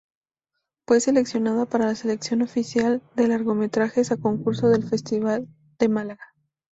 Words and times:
Fue 0.87 0.99
seleccionada 0.99 1.67
para 1.67 1.85
la 1.85 1.93
sección 1.93 2.41
oficial 2.41 3.03
de 3.15 3.27
largometrajes 3.27 4.11
a 4.11 4.17
concurso 4.17 4.67
del 4.67 4.83
Festival 4.83 5.47
de 5.77 5.89
Málaga. 5.89 6.33